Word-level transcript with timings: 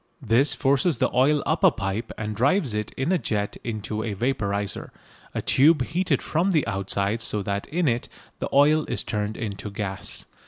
This 0.19 0.55
forces 0.55 0.97
the 0.97 1.13
oil 1.15 1.43
up 1.45 1.63
a 1.63 1.69
pipe 1.69 2.11
and 2.17 2.35
drives 2.35 2.73
it 2.73 2.91
in 2.93 3.11
a 3.11 3.19
jet 3.19 3.57
into 3.63 4.01
a 4.01 4.15
vaporiser, 4.15 4.89
a 5.35 5.43
tube 5.43 5.83
heated 5.83 6.23
from 6.23 6.53
the 6.53 6.65
outside 6.65 7.21
so 7.21 7.43
that 7.43 7.67
in 7.67 7.87
it 7.87 8.09
the 8.39 8.49
oil 8.51 8.83
is 8.87 9.03
turned 9.03 9.37
into 9.37 9.69
gas. 9.69 10.25